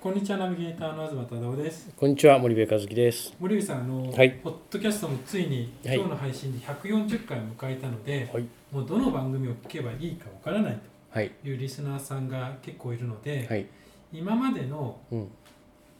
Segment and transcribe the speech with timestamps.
[0.00, 1.90] こんにちはナビゲーターの東忠夫です。
[1.96, 3.34] こんにちは森部和樹です。
[3.40, 4.30] 森口さんあの、はい。
[4.30, 5.96] ポッドキャストもついにはい。
[5.96, 8.44] 今日の配信で140回を迎えたので、はい。
[8.70, 10.78] もうどの番組を聞けばいいかわからない
[11.10, 11.30] はい。
[11.42, 13.66] というリスナーさんが結構いるので、はい。
[14.12, 15.28] 今までのうん。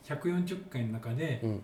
[0.05, 1.63] 140回の中でうん。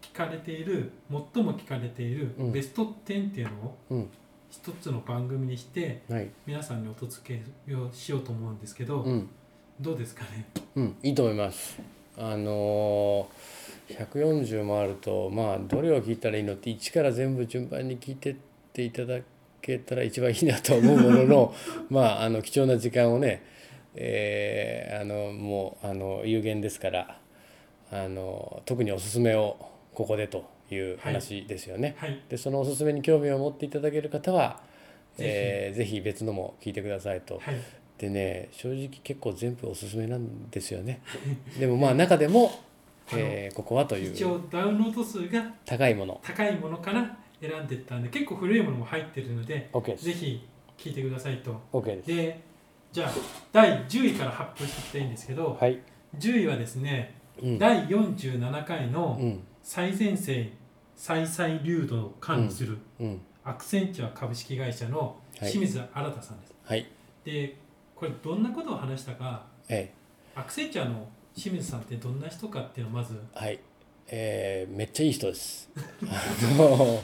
[0.00, 2.52] 聞かれている最も聞かれているうん。
[2.52, 4.10] ベスト10っていうのをうん。
[4.48, 6.30] 一つの番組にしてはい。
[6.46, 9.28] 皆さんにお届けをしようと思うんですけど、うん
[9.80, 10.44] どうですかね？
[10.76, 11.80] うんいいと思います。
[12.18, 18.36] あのー、140もあるとまあどれを聞いたらいいのって一から全部順番に聞いてっ
[18.74, 19.20] ていただ
[19.62, 21.54] けたら一番いいなと思うものの
[21.88, 23.42] まああの貴重な時間をね、
[23.94, 27.18] えーあのもうあの有限ですから
[27.90, 29.56] あの特におすすめを
[29.94, 31.94] ここでという話ですよね。
[31.96, 34.60] はいでそのおすすめに興味を持っていただける方は
[35.16, 37.40] ぜひえーぜひ別のも聞いてくださいと。
[38.00, 41.02] はいでね正直結構全部おすすめなんですよね。
[41.58, 42.50] でもまあ中でも、
[43.12, 49.96] えーここはとい一う応ダウンロード数が高いもの高いものから選んでったんで結構古いものも入ってるので OK。
[49.96, 50.46] ぜひ
[50.78, 52.06] 聞いてくださいと OK です。
[52.06, 52.40] で
[52.92, 53.12] じゃあ
[53.52, 55.78] 第10位から発表していきたいんですけどはい。
[56.18, 57.58] 10位はですねうん。
[57.58, 60.50] 第47回のうん最前線
[60.96, 66.86] 再々流動を管理するうんアクセンチュア株式会社のはい清水新さんです、はい。
[67.24, 67.56] で
[68.00, 69.92] これどんなことを話したかえ
[70.34, 71.06] アクセンチュアの
[71.36, 73.12] 清水さんってどんな人かっていうのをまず。
[73.12, 73.60] ーはい。
[74.08, 75.68] えーめっちゃいい人です。
[76.08, 77.02] あの、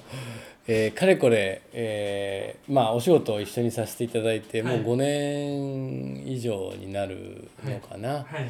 [0.66, 4.78] えーかれこれ、えーまあお仕事を一緒にさせていただいて、はい。
[4.80, 8.24] もう5年以上になるのかな。
[8.24, 8.44] はい。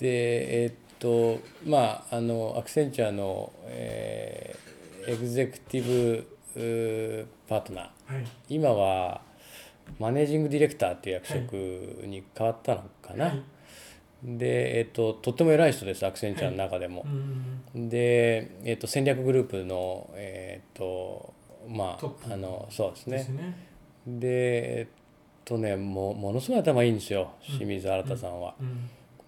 [0.00, 4.68] でえーっとまああのアクセンチュアの、えー
[5.12, 8.14] エグゼクティブパートナー。
[8.16, 8.24] はい。
[8.48, 9.22] 今は
[9.98, 11.52] マネージングディレクターっていう役職
[12.06, 13.42] に変わったのかな、はい。
[14.22, 17.04] で、えーっととっても偉い人ですアクセンチュアの中でも。
[17.74, 21.32] う、んで、えーっと戦略グループのえーっと
[21.68, 23.16] まああのそうですね。
[23.18, 23.56] ですね。
[24.06, 24.88] でえーっ
[25.44, 27.56] とねもうものすごい頭いいんですようん。
[27.56, 28.54] 清水新さんは。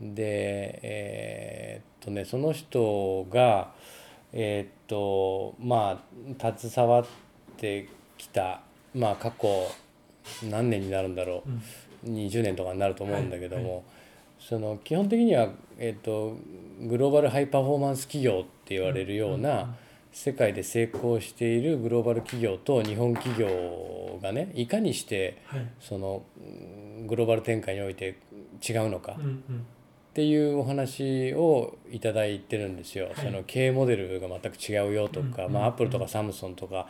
[0.01, 0.15] うん。
[0.15, 3.73] でえーっとねその人が
[4.33, 6.03] えーっとま
[6.39, 7.05] あ携わっ
[7.57, 8.61] てきた
[8.95, 9.49] まあ過去
[10.51, 11.51] 何年になるんだろう。
[11.51, 12.15] ん。
[12.15, 13.83] う20年とかになると思うんだけども、はい
[14.41, 16.37] その基本的には、えーっと
[16.89, 19.77] グローバルハイパフォーマンス企業って言われるような、
[20.13, 25.67] 世界で成功しているグローバル企業と日本企業がねいかにしてはい。
[25.79, 28.19] そのうんグローバル展開において
[28.67, 33.07] 違うのか、っていうお話をいただいてるんですよ。
[33.07, 33.15] はい。
[33.17, 36.89] その経営モデルが全く違うよとか、うんまあ、アップルうんとかサムソンとか、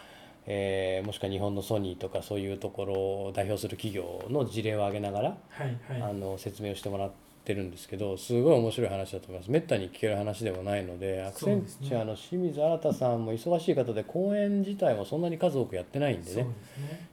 [0.53, 7.11] えーもしくは日本のソニーとかそういうところを代表する企業の事例を挙げながら、はいはいあの説明をしてもらっ
[7.44, 9.50] てるんですけどすごい面白い話だと思います。
[9.50, 16.50] めったに聞ける話でもないのでアクセンチュアの清水新さんも忙しい方で講演自体もそんなに数多くやってないんでねね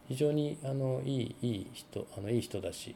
[0.07, 2.95] 非常にあのいいいい人あのいい人だし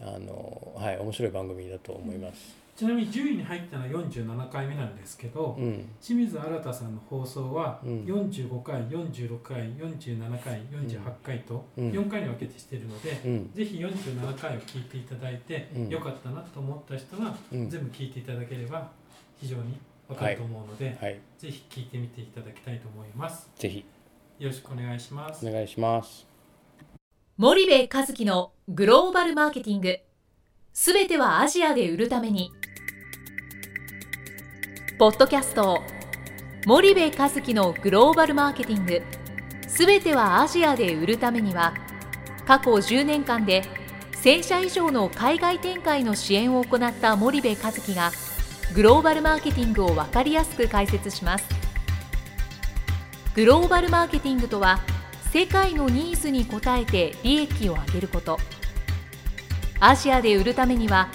[0.00, 2.57] あの、はい、面白い番組だと思います。
[2.78, 5.84] ちなみに10位に入ったのは47回目なんですけど、うん。
[6.00, 8.04] 清水新さんの放送はうん。
[8.04, 11.90] 45回、46回、47回、48回とうん。
[11.90, 13.50] 4回に分けてしているので、うん。
[13.52, 15.88] ぜひ47回を聞いていただいて、うん。
[15.88, 17.68] よかったなと思った人はうん。
[17.68, 18.88] 全部聞いていただければ
[19.40, 23.50] 非常に分かると思うので、はい、ぜひ聞いてみていただきたいと思います。
[23.56, 23.84] ぜひ。
[24.38, 25.44] よろしくお願いします。
[25.44, 26.28] お願いします。
[27.36, 29.98] 森部和樹のグローバルマーケティング。
[30.72, 32.52] すべてはアジアで売るために
[34.98, 35.84] ポッドキャスト
[36.66, 39.00] 森部和樹のグローバルマーケティング
[39.68, 41.72] すべてはアジアで売るためには
[42.48, 43.62] 過去10年間で
[44.24, 48.10] 1000社以上の海外展開の支援を行った森部和樹が
[48.74, 51.46] グローバルマーケティングを分かりやすく解説します。
[53.36, 54.80] グローバルマーケティングとは
[55.32, 58.40] 世界のニーズに応えて利益を上げること。
[59.78, 61.08] アジアで売るためには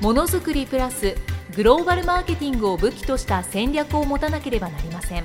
[0.00, 1.14] ものづくりプラス
[1.56, 5.24] グローバルマーケティングを武器とした戦略を持たなければなりません。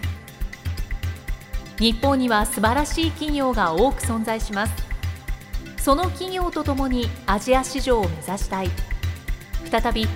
[1.79, 4.73] 日本には素晴らしい企業が多く存在します。
[5.77, 8.69] その企業とともにアジア市場を目指したい。
[9.69, 10.07] 再び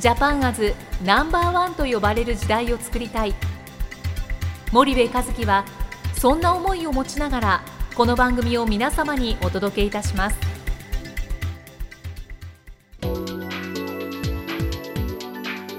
[0.00, 0.74] ジャパンアズ
[1.04, 3.34] ナンバーワンと呼ばれる時代を作りたい。
[4.72, 5.64] 森部和樹は
[6.14, 10.51] そんな思いを持ちながらこの番組を皆様にお届けいたします。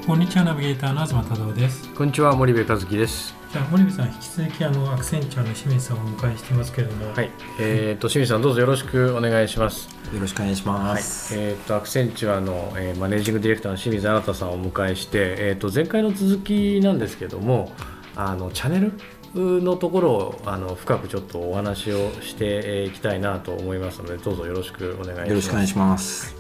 [0.06, 1.88] こんにちはナビゲーターの東忠夫です。
[1.94, 3.34] こんにちは森部和樹です。
[3.54, 9.88] じゃあ森部さん引き続きあのアクセンチュアの清水さんをお迎えしていますけれども、はい、えー、と清水さんどうぞよろしくお願いします。
[10.14, 11.34] よろしくお願いします。
[11.40, 17.72] えー、とアクセンチュアの、えーマネージングディレクターの清水新さんをお迎えして、えー、と前回の続きなんですけども
[18.18, 18.92] あのチャンネ
[19.36, 25.30] ルのところをあの深くちょっとお話をしていきたいなと思いますのでどうぞよろしくお願いします。
[25.30, 26.36] よろしくお願いします。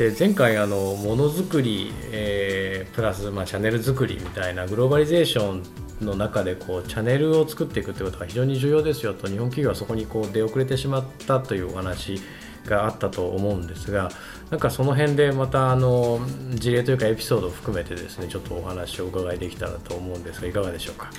[0.00, 5.62] で前回あのものづくり、えープラス、まあ、チャンネル作りみたいなグローバリゼーション
[6.00, 12.18] の中でこうチャンネルを作っていくということが非常に重要ですよと日本企業はそこにこう出遅れてしまったというお話
[12.64, 14.10] があったと思うんですが
[14.50, 16.18] なんかその辺でまたあの
[16.54, 21.10] 事例というかエピソードを含めてですねちょっとお話をお伺いできたらと思うんですがいかがでしょうか？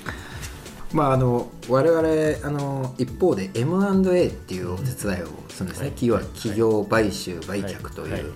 [0.92, 5.92] まああの我々あの一方で M&A っていうお手伝いをするんですね。
[5.92, 8.34] 企業買収売却という。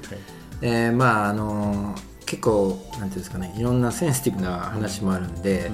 [0.63, 1.95] えーまああの
[2.27, 5.71] 結構なんていうんですかねいろんなセンシティブな話もあるんで、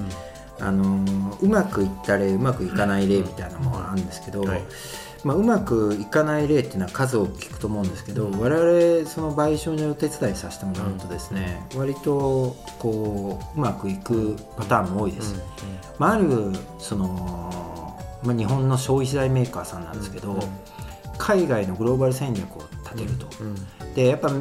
[0.59, 4.61] あのうまくいった例うまくいかない例みたいなのもあるんですけど、はい。
[5.23, 15.35] まあ、うまくいかない例っていうのは数多く聞くと思うんですけど、我々その賠償にお手伝いさせてもらうとですね、割とこううまくいくパターンも多いです。
[15.97, 17.07] まあ、あるその、
[18.21, 20.37] まあ、日本の消費財メーカーさんなんですけど、
[21.17, 23.27] 海外のグローバル戦略を立てると。
[23.93, 24.39] うんでやっぱメ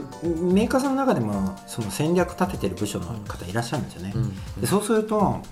[0.65, 4.13] ーカーさんの中でもその戦略立ててる部署の方いらっしゃるんですよね。
[4.15, 5.43] うんでそうすると、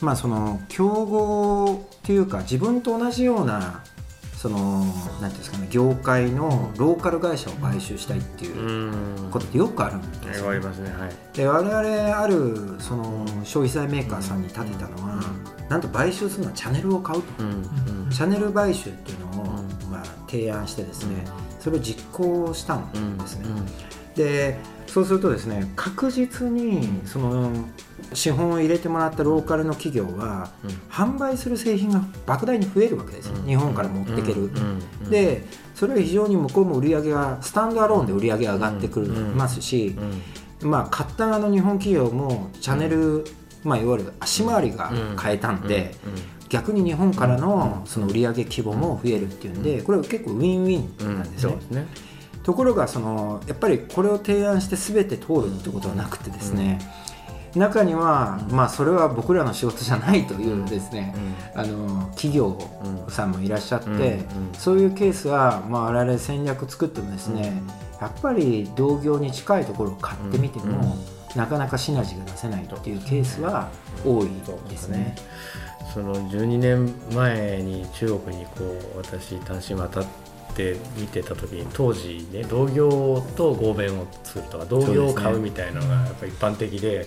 [0.00, 3.82] まあ、その競合というか自分と同じような
[4.36, 4.84] その
[5.20, 9.30] なんていうんですかね業界のローカル会社を買収したいっていううん。
[9.32, 10.90] ことってよくあるんですよ、ありますね。
[10.90, 11.10] はい。
[11.34, 15.20] で我々あるその消費財メーカーさんに立てたのは、
[15.68, 17.28] なんと買収するのはチャンネルを買うと、
[18.14, 19.90] チャンネル買収っていうのを、うん。
[19.90, 21.24] まあ、提案してですね、
[21.60, 23.18] それを実行したん。
[23.18, 23.48] ですね。
[23.48, 23.66] うん。
[24.14, 27.52] でそうするとですね確実にその
[28.14, 30.70] 資本を入れてもらったローカルの企業は、うん。
[30.90, 34.82] 販売する製品が莫大に増えるわけですよ、日本から持っていける、うん。
[35.04, 35.10] うん。
[35.10, 35.44] で
[35.74, 39.96] それは非常に向こうも売り上げがスタンドアローンで売り上げが上がってくるうんますし
[40.62, 40.70] う、ん。
[40.70, 43.24] まあ買った側の日本企業もチャンネル、
[43.62, 44.90] まあ、いわゆる足回りが
[45.20, 45.94] 変えたんで、
[46.48, 51.50] 逆に日本からのその売上規模も増えるっていうんでこれは結構ウィンウィンなんですね。
[51.50, 51.86] そうですね。
[52.42, 56.78] ところがそのやっぱりこれを提案して全て通るってことはなくてですね、
[57.54, 61.14] 中には、まあそれは僕らの仕事じゃないというですね、
[61.54, 62.58] あの企業
[63.08, 64.00] さんもいらっしゃって、うん。
[64.00, 64.18] うん
[64.56, 67.62] そういうケースは、まあ、我々戦略作ってもですね、
[68.00, 70.96] やっぱり同業に近いところを買ってみても、
[71.36, 73.68] なかなかシナジーが出せないっていうケースは
[74.04, 74.28] 多い
[74.68, 75.14] ですね。
[75.92, 78.64] その12年前に中国にこ
[78.94, 80.06] う私単身渡っ
[80.54, 87.06] て見てた時に当時ね同業と合弁を作るとか同業を買うみたいなのがやっぱ一般的で。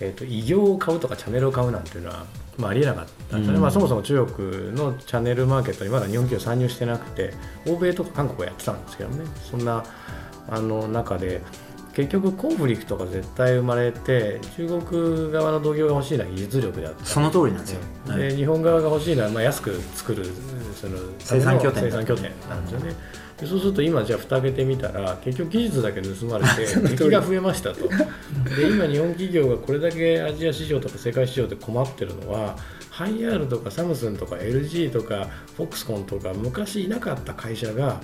[0.00, 2.26] えー、と異業を買うとかチャンネルを買うなんていうのは、
[2.58, 3.62] まあ、ありえなかったんですよね、うん。
[3.62, 7.32] まあ、そもそも中国のチャンネルマーケットにまだ日本企業参入してなくて
[7.66, 9.24] 欧米とか韓国はやってたんですけどね。
[9.50, 9.84] そんな
[10.48, 11.42] あの中で
[11.96, 17.80] 結局コンフリクトが絶対生まれて中国側の同業が欲しいのは技術力であったその通りなんですよ。
[18.06, 20.26] はいで日本側が欲しいのはまあ安く作る
[20.78, 22.94] その生産拠点生産拠点なんですよね。
[23.38, 26.66] でそうすると今じゃあ蓋開けてみたら結局技術だけ盗まれて
[26.96, 27.88] 敵が増えましたと。
[27.88, 32.58] で今日本企業がこれだけアジア市場とか世界市場で困ってるのは
[32.90, 38.02] ハイアールとかサムスンとか LG とかフォックスコンとか昔いなかった会社が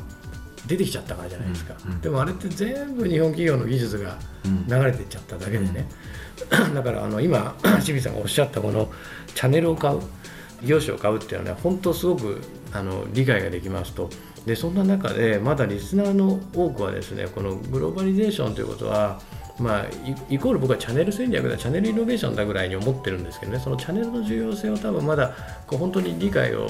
[0.66, 2.00] 出てきちゃったからじゃないですか、うんうん。
[2.00, 4.66] でもあれって全部日本企業の技術がうん。
[4.66, 5.88] 流れていっちゃっただけでね、
[6.74, 8.90] だからあの今 清水さんがおっしゃったこの
[9.34, 10.00] チャンネルを買う
[10.64, 12.40] 業種を買うっていうのはね本当すごく
[12.72, 14.10] あの理解ができますと。
[14.46, 19.20] でそんな中でまだリスナーの多くはですねこのグローバリゼーションということは
[19.58, 19.84] まあ、
[20.30, 25.34] イイコール僕はチャンネル戦略だチャンネルイノベーションだぐらいに思ってるんですけどねそのチャンネルの重要性を多分まだ
[25.66, 26.68] こう本当に理解を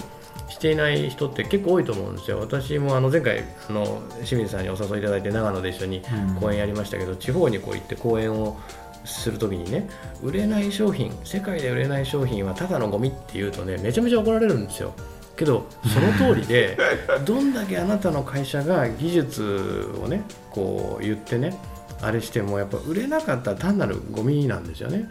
[0.48, 2.38] していない人って結構多いと思うんですよ。
[2.40, 6.34] 私もあの前回あの清水さんにお誘いいただいて長野で一緒にうん。
[6.36, 8.58] 講演やりましたけど、地方にこう行って講演を
[9.04, 9.88] するときにね
[10.22, 14.92] 売れない商品世界で売れない商品はただのゴミって言うとねめちゃめちゃ怒られるんですよ。
[15.36, 16.76] けどその通りで
[17.24, 21.56] どんだけあなたの会社が技術をねこう言ってね
[22.00, 25.08] あれしてもやっぱ売れなかったら単なるゴミなんですよね。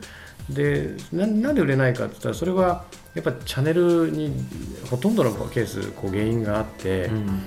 [0.50, 4.34] でななんで売れないかって言ったらそれはやっぱチャンネルに
[4.90, 7.44] ほとんどのケースこう原因があって、うん。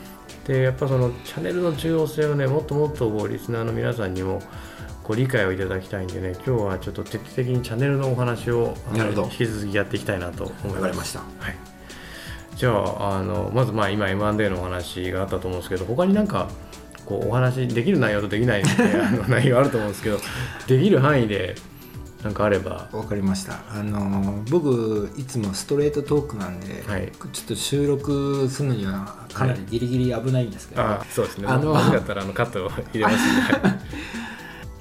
[0.46, 4.42] でやっぱそのチャンネルの重要性をねもっともっとこうリスナーの皆さんにも
[5.02, 11.20] ご理解をいただきたいんでね今日はちょっと徹底的にチャンネルのお話を引き続きやっていきたいなと思いました。
[11.20, 11.56] はい、
[12.56, 16.48] じゃああのまずまあ今 M&A のお話があったと思うんですけど他になんか
[17.06, 20.18] こうお話できる内容とできないあの 内容あると思うんですけど
[20.66, 21.54] できる範囲で
[22.24, 22.88] なんかあれば。
[22.90, 23.62] わかりました。
[23.68, 27.12] あの僕いつもストレートトークなんで、はい。
[27.32, 31.46] ちょっと収録するのにはかなりギリギリ危ないんですけど、あそうですね。
[31.46, 33.16] あのったらあのカットを入れます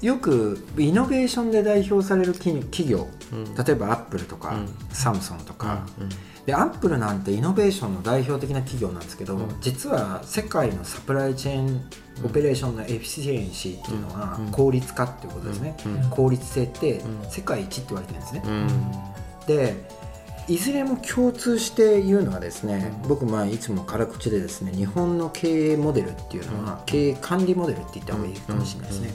[0.06, 3.54] よくイノベーションで代表される企企業、うん。
[3.54, 4.68] 例えばアップルとか、うん。
[4.90, 6.08] サムソンとか、うん
[6.44, 9.48] でアップルなんてイノベーションの代表的な企業なんですけど、うん。
[9.62, 11.82] 実は世界のサプライチェーン
[12.22, 14.50] オペレーションのエフィシエンシーっていうのはうん。
[14.50, 16.10] 効率化っていうことですね、うん。
[16.10, 17.30] 効率性ってうん。
[17.30, 19.46] 世界一って言われてるんですね、うん。
[19.46, 20.04] で
[20.46, 29.14] いずれも共通して言うのはですね、僕まあいつも辛口でですね日本の経営モデルっていうのは、経営管理モデルって言った方がいいかもしれないですね、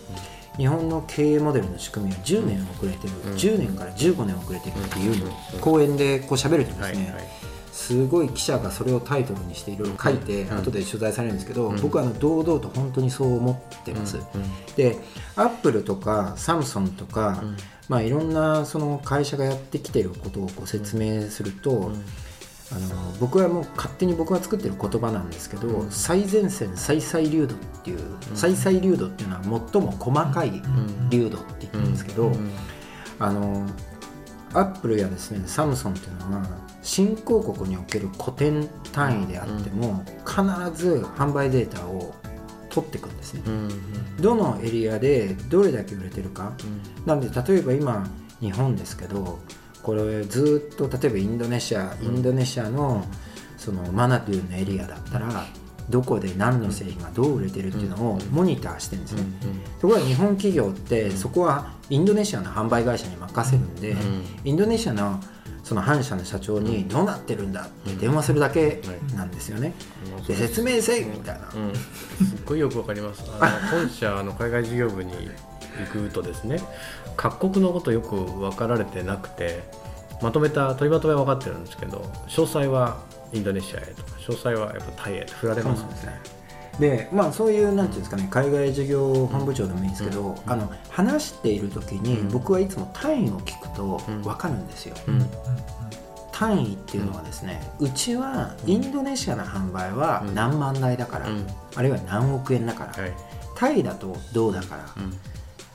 [0.57, 5.59] 日本の経営モデルの仕組みは10年遅れてる、うん10年から15年遅れてるっていうのをうん。
[5.59, 7.23] 講演でこう喋るとですね、はいはい
[7.79, 10.57] すごい記者がそれをタイトルにしていろいろ書いて、うん。
[10.57, 11.81] 後で取材されるんですけど、うん。
[11.81, 14.24] 僕はあの堂々と本当にそう思ってます、うん。
[14.75, 14.98] で
[15.38, 17.57] アップルとかサムソンとか、うん。
[17.88, 22.03] まあ、いろんなその会社がやってきてることをこう説明すると、うん。
[22.71, 25.91] あの僕はもう勝手に僕が作ってる言葉なんですけど、うん。
[25.91, 28.00] 最前線最細流度っていう、
[28.36, 30.62] 最細流度っていうのは最も細かい
[31.09, 32.51] 流度って言ってるんですけど、うん。
[33.19, 33.65] あの
[34.53, 40.41] アップルやですねサムソンっていうのは新興国における古典単位であっても、必
[40.75, 42.15] ず販売データを
[42.69, 43.41] 取っていくんですね。
[43.45, 43.69] うん
[44.21, 46.53] どのエリアでどれだけ売れてるか、
[47.05, 48.07] なんで例えば今
[48.41, 49.39] 日本ですけど
[49.81, 53.05] これずっと例えばインドネシアインドネシアの
[53.57, 55.45] そのマナトゥーのエリアだったら
[55.89, 59.24] どこで何の製品がどう売れてるっていうのをモニターしてるんですね、
[59.79, 63.95] ところが日本企業ってそこはインドネシアの販売会社に任せるんで、
[64.43, 65.19] インドネシアの
[65.69, 68.81] その反社の社長にどうなってるんだって電話するだけ
[69.15, 69.75] なんですよね、
[70.27, 73.23] で説明せいみたいな、うん、すっごいよくわかります。
[73.39, 76.59] あの 本社の海外事業部に行くとですね、
[77.15, 79.61] 各国のことよく分かられてなくて、
[80.23, 82.97] まとめた取りまとめは分かってるんですけど、詳細は
[83.31, 86.19] インドネシアへとか、詳細はやっぱタイへと振られますね
[86.79, 92.29] でまあそういうなんていうんですかね海外事業本部長でもいいんですけど、あの話している時にうん。
[92.29, 94.21] 僕はいつも単位を聞くとうん。
[94.21, 95.25] 分かるんですよ、うん。
[96.31, 100.36] 単位っていうのはですね、うちはインドネシアの販売はうん。
[100.36, 101.45] 何万台だから、うん。
[101.75, 103.13] あるいは何億円だから、はい。
[103.55, 105.13] タイだとどうだから、うん。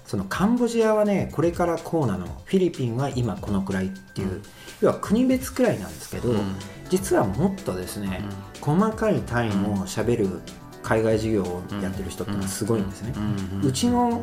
[0.06, 2.26] そのカンボジアはねこれからこうなの。
[2.46, 4.42] フィリピンは今このくらいっていう、うん。
[4.80, 6.56] 要は国別くらいなんですけど、うん。
[6.88, 8.22] 実はもっとですね、
[8.60, 10.28] 細かい単位もしゃべる
[10.84, 13.14] 海外事業をやってる人ってのはすごいんですね、
[13.64, 14.22] うちの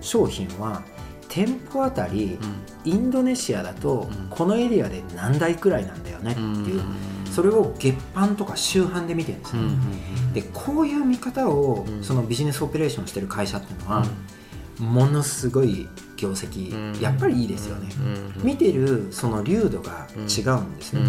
[0.00, 0.82] 商品は
[1.28, 2.38] 店舗あたり
[2.84, 6.82] インドネシアだとうんこのエリアで何台くらいなんだよねっていう、
[7.32, 9.62] それを月販とか週販で見てるんですね、
[10.34, 12.04] でこういう見方をうん。
[12.04, 14.04] そのビジネスオペレーションしてる会社っていうのは
[14.78, 17.00] ものすごい業績、うん。
[17.00, 17.88] やっぱりいいですよね、
[18.42, 21.00] 見てるその流度が違うんですね、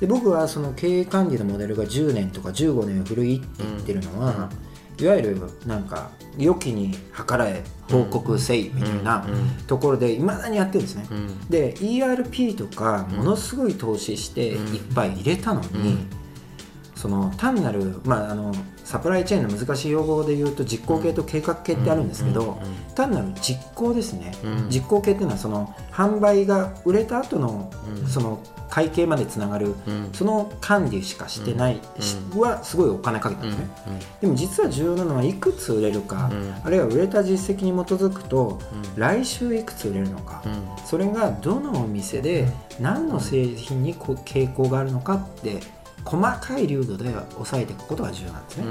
[0.00, 4.50] で僕はその経営管理のモデルが10年とか15年古いって言ってるのは、
[4.98, 6.94] いわゆるなんか良きに
[7.26, 9.26] 計らえ報告せいみたいな
[9.66, 11.06] ところでいまだにやってるんですね、
[11.48, 16.19] で ERP とかものすごい投資していっぱい入れたのに、うん
[17.00, 18.54] その単なる、まあ、あの
[18.84, 22.60] サプライチェーンの難しい用語で言うと実行系と計画系ってあるんですけど、
[22.94, 24.68] 単なる実行ですね、うん。
[24.68, 28.06] 実行系っていうのはその販売が売れた後のうん。
[28.06, 29.74] その会計までつながる
[30.12, 33.68] その管理しかしてない、しはすごいお金かけたんですね、
[34.20, 36.54] でも実は重要なのはいくつ売れるか、うん。
[36.64, 38.60] あるいは売れた実績に基づくと、
[38.96, 40.42] 来週いくつ売れるのか、
[40.84, 45.60] それがどのお店で何の製品に傾向があるのかって
[46.04, 48.64] 細かい流度で抑えていくことが重要なんですね。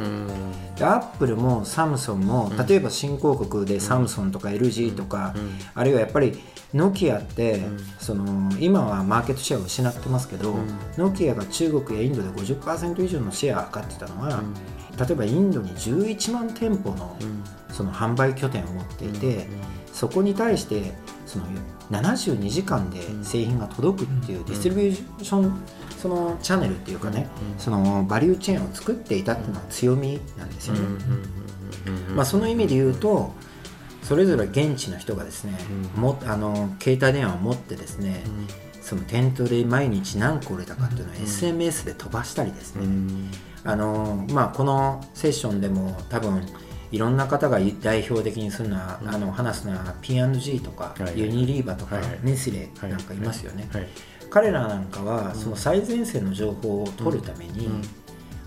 [0.78, 5.34] でアップルもサムソンも例えば新興国でサムソンとか LG とか、
[5.76, 6.40] あるいはやっぱり
[6.74, 7.62] ノキアって、
[8.00, 10.56] その今はマーケットシェアを失ってますけど、
[10.98, 14.44] ノキアが中国やインドで50%以上のシェアを測ってたのは、
[14.98, 17.16] 例えばインドに11万店舗の
[17.72, 19.48] その販売拠点を持っていて、
[19.94, 20.94] そこに対して
[21.30, 21.46] その
[21.92, 25.62] 72時間で製品が届くっていうディストリビューション
[26.02, 30.82] そのチャンネルっていうかね、そのバリューチェーンを作っていたっていうのは強みなんですよね。
[32.16, 33.34] まあ、その意味で言うと
[34.02, 35.54] それぞれ現地の人がですね、
[35.96, 38.24] もあの携帯電話を持ってですね、
[38.82, 42.88] その店頭で毎日何個売れたかっていうのを SMS で飛ばしたりですね、
[43.64, 46.48] あのまあ、このセッションでも多分
[46.92, 53.88] いろんな方が代表的にするのは、あの話すのは P&G とか、はいユニリーバとか、ネスレなんかいますよね、はい。
[54.30, 57.70] 彼らなんかはその最前線の情報を取るために、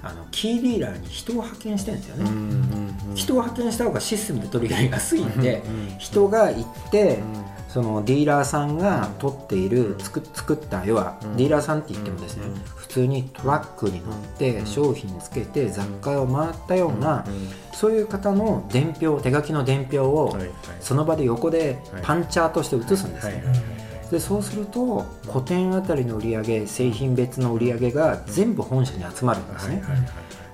[0.03, 3.15] あのキーディーラーに人を派遣してるんですよね、うんうんうん。
[3.15, 5.99] 人を派遣した方がシステムで取り入れ安いんで、うん。
[5.99, 7.42] 人が行って、うん
[7.73, 11.37] そのディーラーさんが取っている作作った要はうん。
[11.37, 12.55] ディーラーさんって言ってもですね、うん。
[12.77, 14.67] 普通にトラックに乗ってうん。
[14.67, 17.49] 商品つけて雑貨を回ったようなうん。
[17.73, 20.37] そういう方の伝票手書きの伝票を
[20.81, 23.45] その場で横でパンチャーとして写すんですね。
[24.11, 29.83] でそうすると個店あたりの売り上げ製品別の売り上げが全部本社に集まるんですね。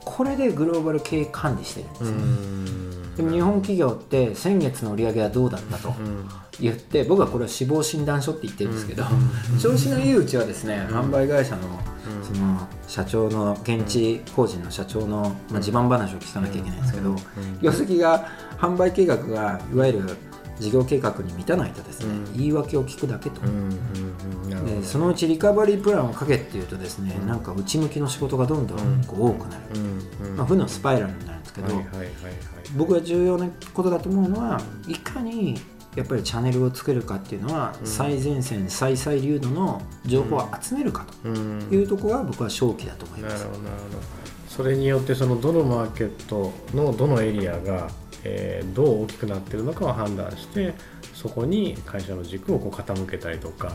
[0.05, 6.29] これでグローバル経営管理してるんですうねんでも日本企業って先月の売り上げはどうだったとうん
[6.61, 9.05] 言って僕はこれは死亡診断書って言ってるんですけど
[9.53, 10.97] うん調子のいいうちはですねうん。
[10.97, 12.25] 販売会社のうん。
[12.25, 17.17] その社長の現地法人の社長のまあ自慢話を聞かなきゃいけないんですけどうん。
[17.61, 20.17] 業績が販売計画がいわゆる
[20.59, 22.37] 事業計画に満たないとですねうん。
[22.37, 23.41] 言い訳を聞くだけと。
[24.65, 29.63] でそのうちリカバリープランをかけっていうとですねなんか内向きの仕事がどんどんこう多くなる。
[30.37, 31.69] まあ負のスパイラルになるんですけど
[32.77, 35.61] 僕が重要なことだと思うのはいかに
[35.99, 37.87] やっぱりチャンネルを作るかっていうのはうん。
[37.87, 41.67] 最前線最細流度の情報を集めるかうん。
[41.69, 43.45] というところが僕は正気だと思います。
[43.45, 43.57] なるほ。
[43.57, 44.29] どなるほど。
[44.49, 47.91] それによってそのどのマーケットのどのエリアが、
[48.25, 50.75] えーどう大きくなってるのかを判断して
[51.15, 53.73] そこに会社の軸をこう傾けたりとか、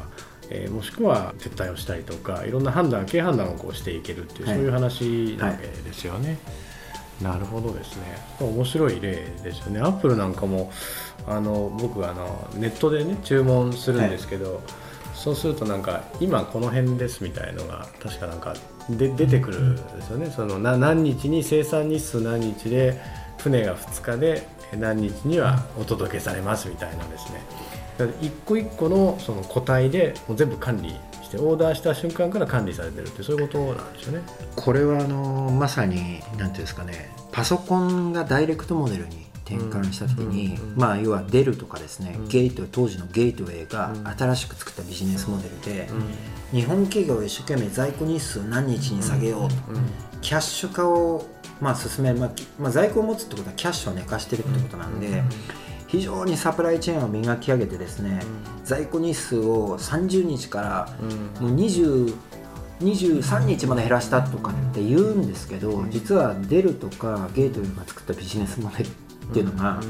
[0.49, 4.55] えーもしくは撤退をしたりとかいろんな判断経営判断をこうしていけるっていう、はい。
[4.55, 6.37] そういう話なわけですよね。
[7.21, 8.17] なるほどですね。
[8.41, 9.79] 面白い例ですよね。
[9.79, 10.71] アップルなんかも
[11.27, 14.61] あの僕あのネットでね注文するんですけど、
[15.13, 18.55] そうするとなんか今この辺ですみたいのが確かなんか
[18.89, 20.29] で出てくるんですよね。
[20.29, 22.99] そのな何日に生産日数何日で
[23.37, 27.41] 船が2日で何日にはお届けされますみたいなですね。
[28.21, 30.89] 一個一個のその個体でもう全部管理
[31.21, 34.23] してオーダーした瞬間から管理されてるってそういうことなんですよね。
[34.55, 42.27] これはあのまさに何ていうんですかねパソコンがダイレクトモデルに転換した時に、まあ要はデルとかですね、うん。
[42.27, 44.07] ゲート当時のゲートウェイがうん。
[44.07, 45.89] 新しく作ったビジネスモデルで、
[46.51, 49.55] う日本企業が一生懸命在庫日数何日に下げようと、
[50.21, 51.27] キャッシュ化を
[51.59, 55.23] まあ進める、まあきまあ、在庫を持つってことはキャッシュを寝かしてるってことなんで、
[55.87, 58.21] 非常にサプライチェーンを磨き上げてですね、
[58.63, 60.89] 在庫日数を30日から
[61.39, 62.15] もう20
[62.79, 68.91] 23日まで減らしたとかって言うんですけど実はデルとかゲートウェイが作ったビジネスモデルっ
[69.33, 69.81] ていうのが、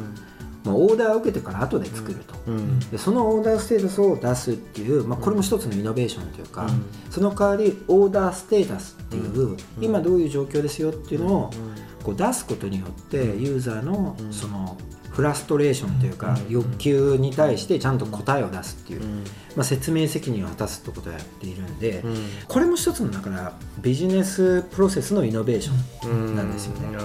[0.63, 2.79] もうオーダーを受けてから後で作ると、うん。
[2.79, 6.86] でそのオーダーステータスを出すっていう、まあ、これも一つのイノベーションというか、うん。
[7.12, 9.58] その代わりオーダーステータスっていう、うん。
[9.82, 11.58] 今どういう状況ですよっていうのをう
[12.01, 12.03] ん。
[12.03, 14.34] こう出すことによってユーザーのうん。
[14.34, 14.77] その
[15.12, 16.49] フラストレーションというかうん。
[16.49, 19.23] 欲求に対してちゃんと答えを出すっていう、うん。
[19.58, 22.15] まあ、説明責任を果たすってことをやっているんで、うん。
[22.47, 26.97] これも一つのだからビジネスプロセスのイノベーションうんなんですよね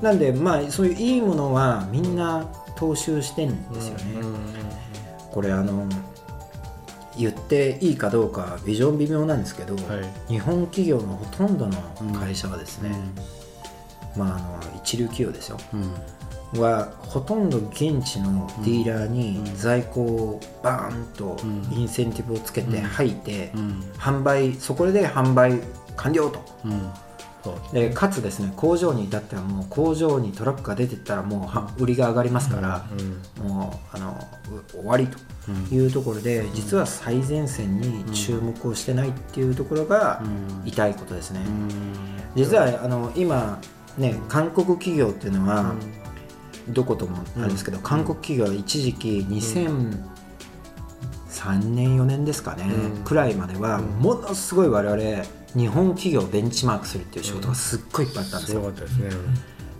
[0.00, 2.44] なんでまあそういういいものはみんな
[2.76, 4.38] 踏襲してんですよね、うんうん
[5.30, 5.86] これあの
[7.16, 9.80] 言っていいかどうかは微妙微妙なんですけど、は
[10.28, 10.32] い。
[10.32, 11.76] 日本企業のほとんどの
[12.18, 12.90] 会社はですね、
[14.16, 15.58] まああの一流企業ですよ。
[16.54, 16.60] うん。
[16.60, 21.68] はほとんど現地のディーラーに在庫をバーンとうん。
[21.72, 22.82] インセンティブをつけてうん。
[22.84, 23.80] 吐いて、うん。
[23.96, 25.60] 販売そこで販売
[25.96, 26.40] 完了と。
[26.64, 26.90] うん
[27.72, 32.86] でかつですね工場に至ってはもう工場にトラックが出てったらもうは売りが上がりますから、
[33.40, 33.48] うん。
[33.48, 34.18] もうあの
[34.50, 35.76] う終わりとうん。
[35.76, 40.68] いうところで実は最前線に注目をしてないっていうところがうん。
[40.68, 41.70] 痛いことですね、うん。
[42.34, 43.60] 実はあの今
[43.96, 45.74] ね韓国企業っていうのは、
[46.68, 49.94] どこともあれですけど、韓国企業は一時期2003
[51.64, 53.04] 年4年ですかね、うん。
[53.04, 55.24] くらいまではものすごい我々
[55.56, 59.10] 日本企業をベンチマークするっていう仕事がすっごいいっぱいあったんですよ、すごかったですね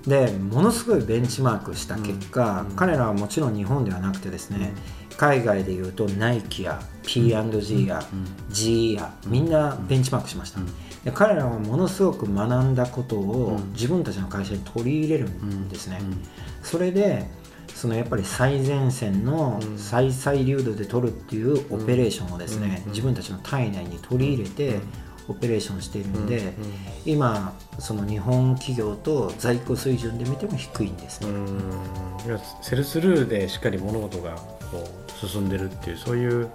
[0.06, 2.76] でものすごいベンチマークした結果、うん。
[2.76, 4.72] 彼らはもちろん日本ではなくてですね、
[5.18, 8.02] 海外でいうとナイキや P&G や
[8.50, 10.60] GE やみんなベンチマークしました、
[11.04, 13.72] で彼らはものすごく学んだことをうん。
[13.72, 16.22] 自分たちの会社に取り入れるんですね、うん。
[16.62, 17.26] それで
[17.74, 19.78] そのやっぱり最前線のうん。
[19.78, 22.92] 最細流度で取るっていうオペレーションをですね、うん。
[22.92, 24.80] 自分たちの体内に取り入れて
[25.28, 26.54] オペレーションしているんで、
[27.04, 31.46] 今その日本企業と在庫水準で見ても低いんですね、うん。
[32.26, 34.36] いやセルスルーでしっかり物事が
[34.70, 34.88] こ
[35.24, 36.48] う進んでるっていうそういう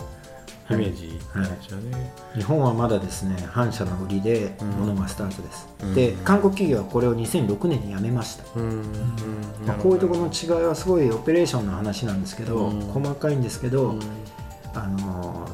[0.69, 2.13] イメージなんですよね。
[2.35, 4.67] 日本はまだですね反社の売りでうん。
[4.69, 5.93] 物がスタートです、うん。
[5.93, 8.69] で韓国企業はこれを2006年にやめました、うん。
[8.69, 8.83] うん。
[9.67, 12.79] まあ、こういうところの違いはすごいオペレーションの話なんですけど、うん。
[12.87, 13.99] 細かいんですけど、うん。
[14.73, 15.47] あの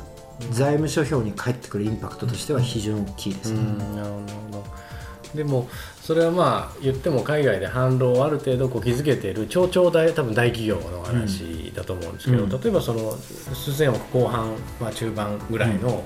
[0.52, 3.78] 財務諸表に返ってくるインパクトとしては非常に大きいですね、うん。
[3.96, 4.24] なるほど。
[4.24, 4.64] なるほど
[5.36, 5.70] でも
[6.02, 12.50] それはまあ言っても海外で販路をある程度こう築けている超々大多分大企業の話だと思うんですけど、うん。
[12.50, 13.12] 例えばその
[13.54, 16.04] 数千億後半、まあ、中盤ぐらいの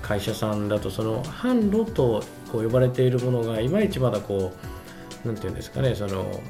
[0.00, 4.52] 会社さんだとその販路とこう呼ばれているものがいまいちまだこ
[5.24, 6.40] うなんていうんですかねその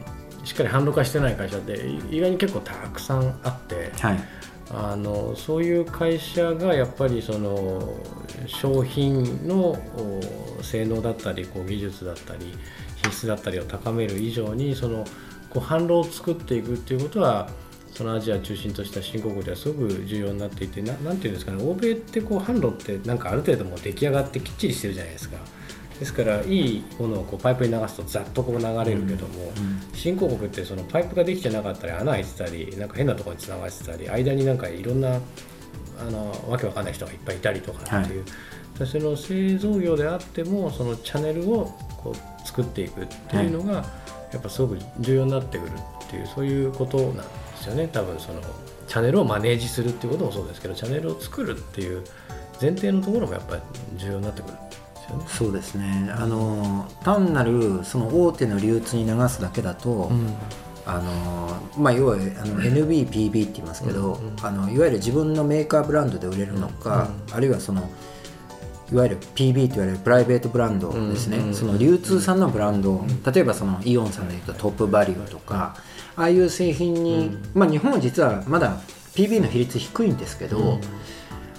[0.45, 3.91] しっかり販路化してない会社って意外に結構たくさんあって。
[4.01, 4.42] はい
[4.75, 7.95] あのそういう会社がやっぱりその
[8.47, 9.79] 商品の
[10.63, 12.57] 性能だったりこう技術だったり
[13.03, 15.05] 品質だったりを高める以上にその
[15.51, 17.51] こう販路を作っていくっていうことは
[17.93, 25.37] そのアジア中心とした新興国ではすごく重要になっていてなんていうんですかね欧米ってこう販路ってなんかある程度もう出来上がってきっちりしてるじゃないですか。
[26.03, 29.53] ですからいいものをこうパイプに流すとざっとこう流れるけども、
[29.95, 35.21] 新興国ってそのパイプができてなかったり穴開いてたりなんか変なところにつながってたり間になんかいろんな
[36.01, 38.25] あのわけわかんない人がいっぱいいたりとかっていう、
[38.85, 41.67] その製造業であってもそのチャンネルを
[42.03, 43.85] こう作っていくっていうのが、
[44.33, 47.23] やっぱすごく重要になってくるっていうそういうことなんで
[47.59, 47.87] すよね。
[47.87, 48.41] 多分その
[48.89, 52.03] チャンネルをマネージするっていうこともそうですけどチャンネルを作るっていう
[52.61, 53.63] 前提のところもやっぱり
[53.97, 54.55] 重要になってくる
[55.13, 55.25] よね。
[55.29, 56.11] そうですね。
[56.17, 60.11] あの単なるその大手の流通に流すだけだと、
[60.85, 67.89] あのまあ、要はあの NBPB って言いますけど、うんうんあのいわゆる自分のメーカーブランドで売れるのか、あるいはその
[68.91, 75.77] いわゆる PB と言われるプライベートブランドですね、うんうんその流通さんのブランド、例えばそのイオンさんでいうとトップバリューとか
[76.17, 78.81] ああいう製品に、まあ、日本は実はまだ
[79.15, 80.79] PB の比率低いんですけど、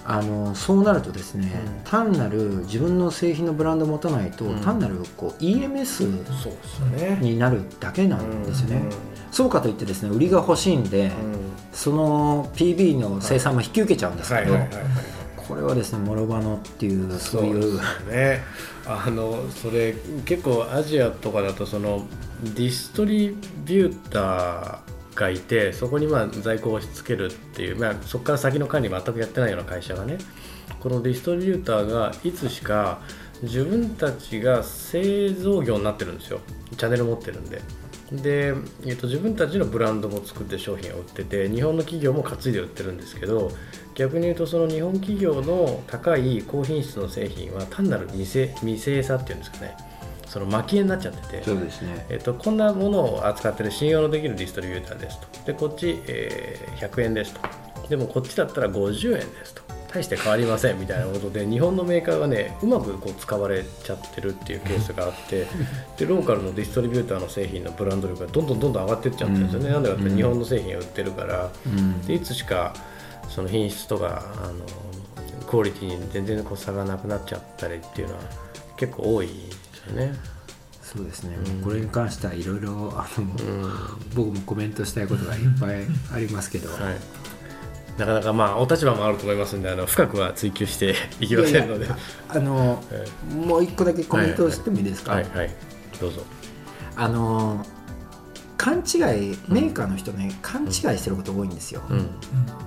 [0.06, 1.50] あのそうなるとですね、
[1.84, 4.60] 単なる自分の製品のブランドを持たないと、うん。
[4.60, 7.20] 単なるこう EMS。
[7.20, 11.10] になるだけなんですよね、うんそうかといってですね売りが欲しいんで、
[11.72, 14.56] その PB の生産も引き受けちゃうんですけど、
[15.36, 18.42] これはですねモロバノっていうそういうね。
[18.86, 22.06] あのそれ結構アジアとかだとその
[22.44, 24.78] ディストリビューター
[25.14, 30.18] がいてそこにまあ在庫を押し付けるっていう、まあ、そこから先の管理全くやってないような会社がね
[30.80, 33.00] このディストリビューターがいつしか
[33.42, 36.40] 自分たちが製造業になってるんですよ
[36.76, 37.60] チャンネル持ってるんで。
[38.12, 43.50] で、えっと自分たちのブランドも作って商品を売ってて日本の企業も担いで売ってるんですけど
[43.94, 49.76] 逆に言うとその日本企業の高い高品質の製品は単なる未製未製さっていうんですかね
[50.26, 51.42] その蒔絵になっちゃってて。
[51.44, 52.06] そうですね。
[52.08, 55.26] えっと、こんなものを扱ってる信用のできるディストリビューターですと。
[55.46, 57.40] で、こっち、えー100円ですと。
[57.88, 59.62] でもこっちだったら50円ですと。
[59.94, 65.46] 大して変わりませんみたいなことで日本のメーカーがねうまくこう使われちゃってるっていうケースがあって。
[65.96, 72.00] でローカルのディストリビューターの製品のブランド力がどんどんどんどん上がっていっちゃってるんですよね、なんでかって日本の製品を売ってるから、うん。
[72.02, 72.74] でいつしか
[73.28, 74.54] その品質とかあの
[75.46, 78.20] クオリティに全然こう差がなくなっちゃったりっていうのは
[78.76, 79.28] 結構多い
[79.86, 80.14] よね。
[80.82, 81.62] そうですね、うん。
[81.62, 83.72] これに関してはいろいろあの、うん。
[84.14, 87.00] 僕もコメントしたいことがいっぱいありますけど、 はい、
[87.98, 91.88] なかなかまあお立場もあると思いますんであの深くは追求していきませんので。
[92.28, 95.50] あのえもう一個だけコメントしてもいいですか、はいはい
[96.00, 96.22] どうぞ。
[96.96, 97.64] あの
[98.56, 102.08] 勘違いメーカーの人ね、勘違いしてること多いんですよ、うん。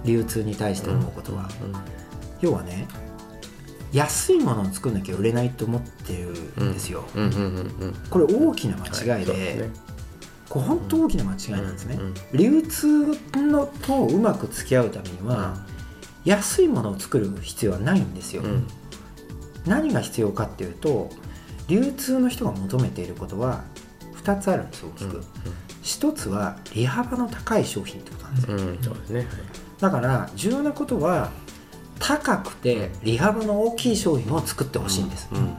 [0.06, 1.50] 流通に対して思うことは、
[2.40, 2.88] 要はね
[3.94, 6.14] 安いものを作んなきゃ売れないと思って
[6.58, 7.24] るんですよ、うん。
[7.24, 9.70] うんうんうんこれ大きな間違いで,、はそうすね。
[10.50, 15.66] これ本当大きな間違いなんですね、うん流通のとうまく付き合うためには、
[16.26, 18.68] 安いものを作る必要はないんですよ、うん。
[19.66, 21.10] 何が必要かっていうと
[21.68, 23.64] 流通の人が求めていることは
[24.24, 25.24] 2つあるんです大きく、
[25.84, 29.20] 1つは利幅の高い商品ってことなんですよ、うんうんそうですね。
[29.20, 29.28] はい。
[29.80, 31.32] だから重要なことは
[32.00, 35.58] 高くて利幅の大きい商品を作ってほしいんです、うんうん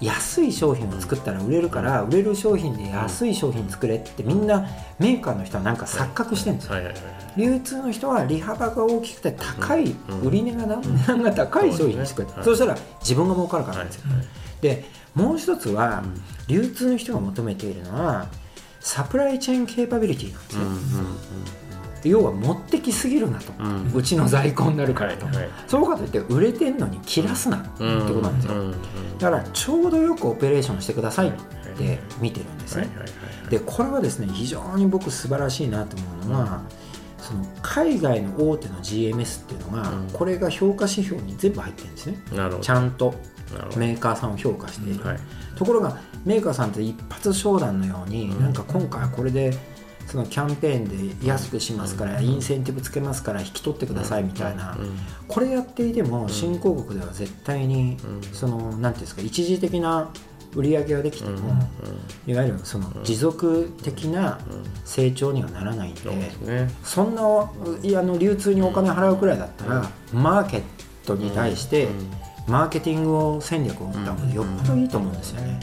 [0.00, 4.68] 安い商品を作ったら売れるから売れる商品で安い商品作れってみんな
[4.98, 6.74] メーカーの人はなんか錯覚してるんですよ。
[7.38, 14.10] 流通の人は利幅が大きくて高いうん売り値がな値段が高い商品に作るそうしたら自分が儲かるからなんですよ。
[14.10, 14.26] はい
[14.60, 16.02] でもう一つは
[16.48, 18.26] 流通の人が求めているのは
[18.80, 20.74] サプライチェーンケーパビリティなん。
[20.74, 20.96] です
[22.08, 25.48] よ、要は持ってきすぎるなと、ううんちの在庫になるからと、はいはい。
[25.66, 28.06] そうかといって売れてんのに切らすなってうん。
[28.06, 28.60] ことなんですよ、うん。
[28.60, 28.72] うん。
[29.18, 31.32] だからちょうどよくオペレーションしてくださいっ
[31.76, 32.88] て見てるんですね、
[33.50, 36.62] でこれはですね非常に僕素晴らしいなと思うのは、
[37.18, 40.10] その海外の大手の GMS っていうのが、うん。
[40.12, 42.18] これが評価指標に全部入ってるんですね。
[42.60, 43.14] ちゃんと。
[43.76, 45.18] メーカーさんを評価している、はい。
[45.54, 48.40] ところがメーカーさんって一発商談のように、うん。
[48.40, 49.56] なんか今回はこれで
[50.06, 54.96] そのキャンペーンで安くしますから、インセンティブつけますから引き取ってくださいみたいな、うん。
[55.26, 58.22] これやっていても新興国では絶対に、うん。
[58.32, 60.10] そのなんていうんですか一時的な
[60.54, 61.38] 売り上げはできても、
[62.26, 64.38] いわゆるその持続的な
[64.84, 66.00] 成長にはならないんで、
[66.84, 67.22] そんな
[67.82, 70.62] いやあの流通にお金払うくらいだったら、マーケッ
[71.04, 71.88] トに対して、
[72.46, 75.58] マーケティングを戦略を持った方がよっぽどいいと思うんですよね。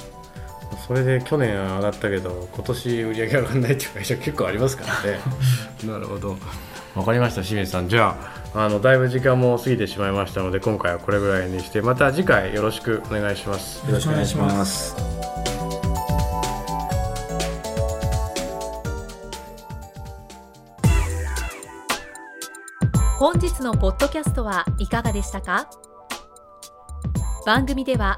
[0.88, 5.20] それで去年は上がったけど今年売り上げ上がらないっていう会社結構ありますからね。
[5.86, 6.38] なるほど。
[6.96, 7.88] わかりました清水さん。
[7.88, 8.16] じゃ
[8.54, 13.86] ああのだいぶ時間も過ぎてしまいましたので今回はこれぐらいにしてまた次回よろしくお願いします。
[13.88, 14.96] よろしくお願いします。
[23.18, 25.70] 本日のポッドキャストはいかがでしたか？
[27.46, 28.18] 番組では